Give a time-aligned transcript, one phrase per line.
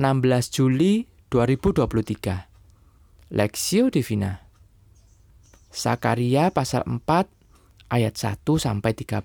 [0.00, 4.48] 16 Juli 2023 Lexio Divina.
[5.68, 7.04] Sakaria pasal 4
[7.92, 9.20] ayat 1 sampai 13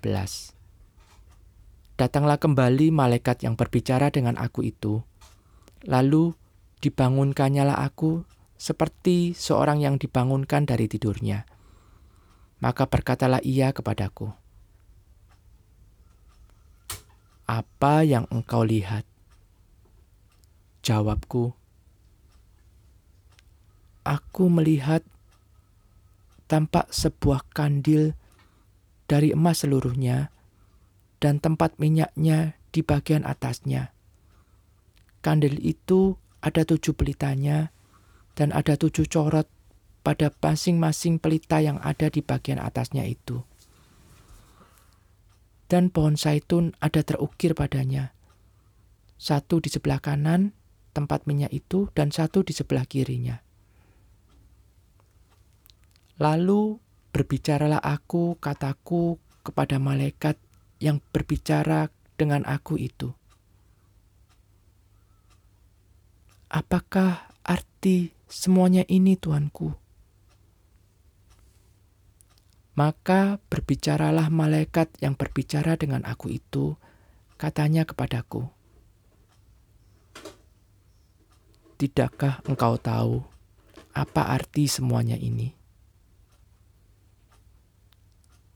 [1.96, 5.00] Datanglah kembali malaikat yang berbicara dengan aku itu.
[5.88, 6.36] Lalu
[6.84, 8.28] dibangunkannya aku
[8.60, 11.48] seperti seorang yang dibangunkan dari tidurnya.
[12.60, 14.28] Maka berkatalah ia kepadaku
[17.48, 19.15] Apa yang engkau lihat
[20.86, 21.50] Jawabku,
[24.06, 25.02] aku melihat
[26.46, 28.14] tampak sebuah kandil
[29.10, 30.30] dari emas seluruhnya
[31.18, 33.90] dan tempat minyaknya di bagian atasnya.
[35.26, 37.74] Kandil itu ada tujuh pelitanya
[38.38, 39.50] dan ada tujuh corot
[40.06, 43.42] pada masing-masing pelita yang ada di bagian atasnya itu.
[45.66, 48.14] Dan pohon zaitun ada terukir padanya.
[49.18, 50.54] Satu di sebelah kanan
[50.96, 53.44] tempat minyak itu dan satu di sebelah kirinya.
[56.16, 56.80] Lalu
[57.12, 60.40] berbicaralah aku kataku kepada malaikat
[60.80, 63.12] yang berbicara dengan aku itu.
[66.48, 69.76] Apakah arti semuanya ini, Tuanku?
[72.76, 76.80] Maka berbicaralah malaikat yang berbicara dengan aku itu,
[77.36, 78.48] katanya kepadaku,
[81.76, 83.20] Tidakkah engkau tahu
[83.92, 85.52] apa arti semuanya ini?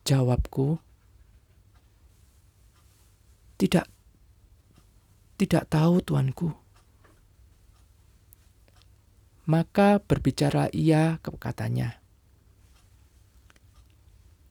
[0.08, 0.80] Jawabku,
[3.60, 3.84] tidak,
[5.36, 6.48] tidak tahu tuanku.
[9.44, 12.00] Maka berbicara ia katanya,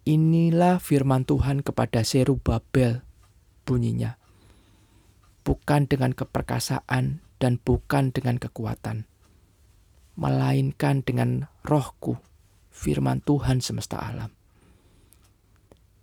[0.10, 3.06] Inilah firman Tuhan kepada Serubabel,
[3.66, 4.18] bunyinya.
[5.46, 9.08] Bukan dengan keperkasaan dan bukan dengan kekuatan,
[10.20, 12.20] melainkan dengan rohku,
[12.70, 14.36] firman Tuhan semesta alam.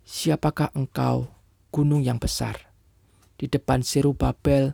[0.03, 1.29] Siapakah engkau,
[1.69, 2.73] gunung yang besar?
[3.37, 3.85] Di depan
[4.17, 4.73] Babel,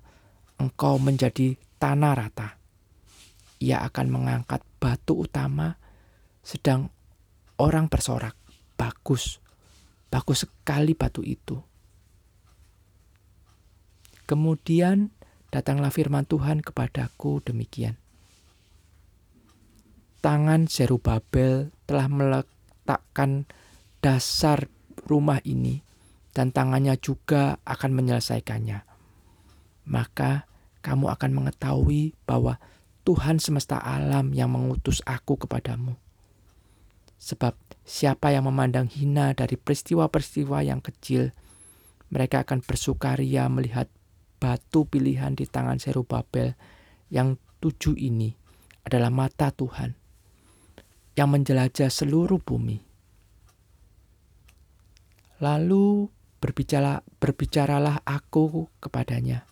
[0.56, 2.50] engkau menjadi tanah rata.
[3.60, 5.76] Ia akan mengangkat batu utama,
[6.40, 6.88] sedang
[7.60, 8.40] orang bersorak,
[8.80, 9.44] bagus,
[10.08, 11.60] bagus sekali batu itu.
[14.24, 15.12] Kemudian
[15.54, 17.94] datanglah firman Tuhan kepadaku demikian.
[20.26, 23.46] Tangan Zerubabel telah meletakkan
[24.02, 24.66] dasar
[25.06, 25.86] rumah ini
[26.34, 28.82] dan tangannya juga akan menyelesaikannya.
[29.86, 30.50] Maka
[30.82, 32.58] kamu akan mengetahui bahwa
[33.06, 35.94] Tuhan semesta alam yang mengutus aku kepadamu.
[37.22, 37.54] Sebab
[37.86, 41.36] siapa yang memandang hina dari peristiwa-peristiwa yang kecil,
[42.10, 43.92] mereka akan bersukaria melihat
[44.44, 46.52] batu pilihan di tangan Serubabel
[47.08, 48.36] yang tujuh ini
[48.84, 49.96] adalah mata Tuhan
[51.16, 52.84] yang menjelajah seluruh bumi.
[55.40, 56.12] Lalu
[56.44, 59.48] berbicara, berbicaralah aku kepadanya.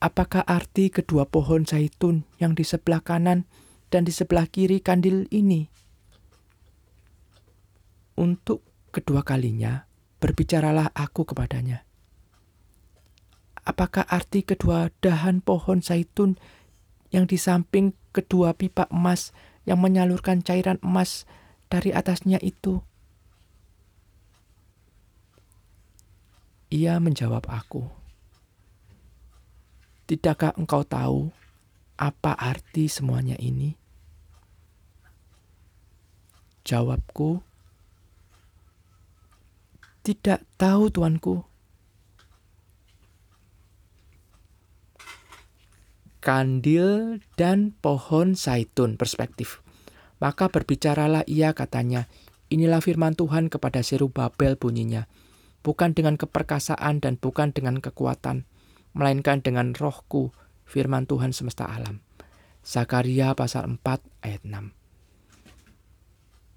[0.00, 3.44] Apakah arti kedua pohon zaitun yang di sebelah kanan
[3.92, 5.66] dan di sebelah kiri kandil ini?
[8.14, 8.62] Untuk
[8.94, 9.87] kedua kalinya,
[10.18, 11.82] berbicaralah aku kepadanya.
[13.66, 16.40] Apakah arti kedua dahan pohon zaitun
[17.12, 19.36] yang di samping kedua pipa emas
[19.68, 21.28] yang menyalurkan cairan emas
[21.68, 22.80] dari atasnya itu?
[26.68, 27.88] Ia menjawab aku,
[30.08, 31.28] Tidakkah engkau tahu
[32.00, 33.76] apa arti semuanya ini?
[36.64, 37.44] Jawabku,
[40.08, 41.44] tidak tahu, tuanku.
[46.24, 49.60] Kandil dan pohon zaitun perspektif.
[50.16, 52.08] Maka berbicaralah ia katanya,
[52.48, 55.04] inilah firman Tuhan kepada Serubabel bunyinya.
[55.60, 58.48] Bukan dengan keperkasaan dan bukan dengan kekuatan,
[58.96, 60.32] melainkan dengan rohku,
[60.64, 62.00] firman Tuhan semesta alam.
[62.64, 64.77] Zakaria pasal 4 ayat 6.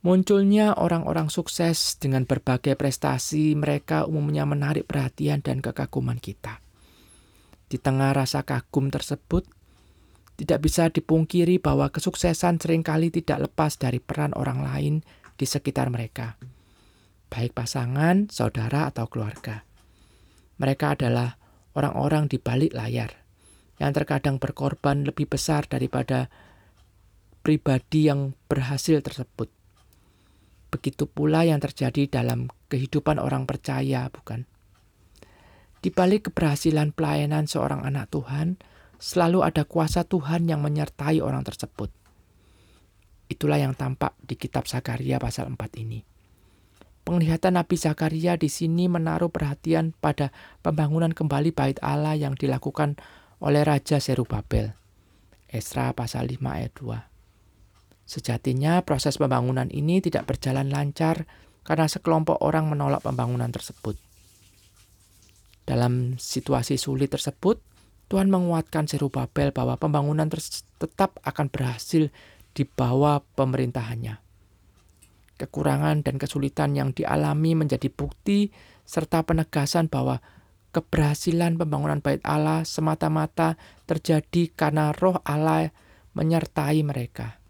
[0.02, 6.58] Munculnya orang-orang sukses dengan berbagai prestasi mereka umumnya menarik perhatian dan kekaguman kita.
[7.70, 9.46] Di tengah rasa kagum tersebut,
[10.42, 15.06] tidak bisa dipungkiri bahwa kesuksesan sering kali tidak lepas dari peran orang lain
[15.38, 16.34] di sekitar mereka,
[17.30, 19.62] baik pasangan, saudara, atau keluarga.
[20.58, 21.38] Mereka adalah
[21.78, 23.22] orang-orang di balik layar
[23.78, 26.34] yang terkadang berkorban lebih besar daripada
[27.46, 29.61] pribadi yang berhasil tersebut.
[30.72, 34.48] Begitu pula yang terjadi dalam kehidupan orang percaya, bukan?
[35.84, 38.56] Di balik keberhasilan pelayanan seorang anak Tuhan,
[38.96, 41.92] selalu ada kuasa Tuhan yang menyertai orang tersebut.
[43.28, 46.00] Itulah yang tampak di kitab Zakaria pasal 4 ini.
[47.02, 50.30] Penglihatan Nabi Zakaria di sini menaruh perhatian pada
[50.62, 52.96] pembangunan kembali bait Allah yang dilakukan
[53.42, 54.78] oleh Raja Serubabel.
[55.50, 57.11] Esra pasal 5 ayat 2.
[58.12, 61.24] Sejatinya proses pembangunan ini tidak berjalan lancar
[61.64, 63.96] karena sekelompok orang menolak pembangunan tersebut.
[65.64, 67.64] Dalam situasi sulit tersebut,
[68.12, 72.12] Tuhan menguatkan Serubabel bahwa pembangunan tetap akan berhasil
[72.52, 74.20] di bawah pemerintahannya.
[75.40, 78.52] Kekurangan dan kesulitan yang dialami menjadi bukti
[78.84, 80.20] serta penegasan bahwa
[80.76, 83.56] keberhasilan pembangunan bait Allah semata-mata
[83.88, 85.72] terjadi karena roh Allah
[86.12, 87.41] menyertai mereka.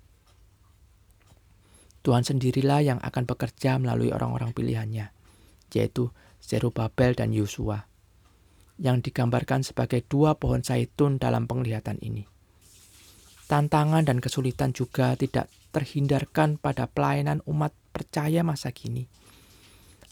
[2.01, 5.13] Tuhan sendirilah yang akan bekerja melalui orang-orang pilihannya,
[5.73, 6.09] yaitu
[6.41, 7.85] Zerubabel dan Yosua
[8.81, 12.25] yang digambarkan sebagai dua pohon zaitun dalam penglihatan ini.
[13.45, 19.05] Tantangan dan kesulitan juga tidak terhindarkan pada pelayanan umat percaya masa kini.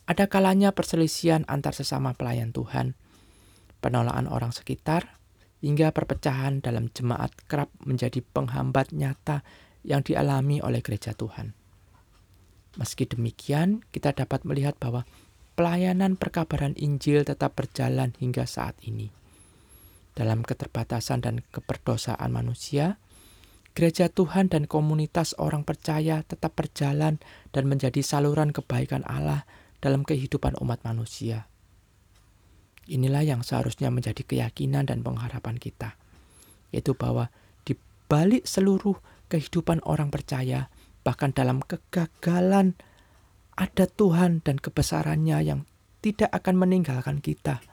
[0.06, 2.94] Ada kalanya perselisihan antar sesama pelayan Tuhan,
[3.82, 5.18] penolakan orang sekitar,
[5.66, 9.42] hingga perpecahan dalam jemaat kerap menjadi penghambat nyata
[9.82, 11.59] yang dialami oleh gereja Tuhan.
[12.78, 15.08] Meski demikian, kita dapat melihat bahwa
[15.58, 19.10] pelayanan perkabaran Injil tetap berjalan hingga saat ini.
[20.14, 23.02] Dalam keterbatasan dan keperdosaan manusia,
[23.74, 27.18] gereja Tuhan dan komunitas orang percaya tetap berjalan
[27.56, 29.48] dan menjadi saluran kebaikan Allah
[29.80, 31.48] dalam kehidupan umat manusia.
[32.90, 35.96] Inilah yang seharusnya menjadi keyakinan dan pengharapan kita,
[36.74, 37.30] yaitu bahwa
[37.64, 37.78] di
[38.10, 38.98] balik seluruh
[39.30, 40.74] kehidupan orang percaya,
[41.10, 42.78] bahkan dalam kegagalan
[43.58, 45.66] ada Tuhan dan kebesarannya yang
[46.06, 47.66] tidak akan meninggalkan kita,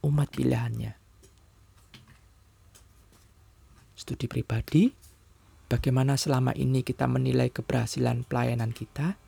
[0.00, 0.96] umat pilihannya.
[3.92, 4.88] Studi pribadi,
[5.68, 9.20] bagaimana selama ini kita menilai keberhasilan pelayanan kita?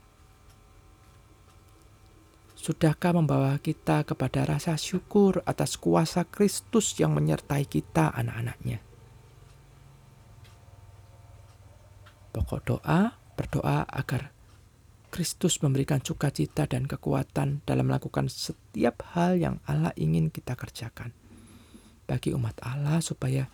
[2.56, 8.80] Sudahkah membawa kita kepada rasa syukur atas kuasa Kristus yang menyertai kita anak-anaknya?
[12.34, 14.34] Pokok doa, berdoa agar
[15.14, 21.14] Kristus memberikan sukacita dan kekuatan dalam melakukan setiap hal yang Allah ingin kita kerjakan.
[22.10, 23.46] Bagi umat Allah supaya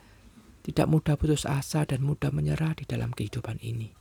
[0.65, 4.00] tidak mudah putus asa dan mudah menyerah di dalam kehidupan ini.